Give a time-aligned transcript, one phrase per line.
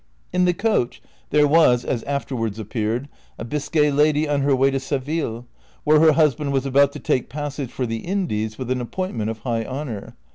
[0.33, 0.99] In the coach
[1.29, 3.07] there was, as afterwards appeared,
[3.37, 5.45] a Biscay lad}^ on her way to Seville,
[5.83, 9.41] where her husband was about to take passage for the Indies with an appointment of
[9.41, 10.15] high honor.